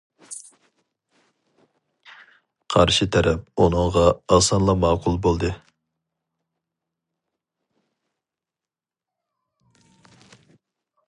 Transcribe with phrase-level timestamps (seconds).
[2.75, 4.05] قارشى تەرەپ ئۇنىڭغا
[4.37, 5.53] ئاسانلا ماقۇل بولدى.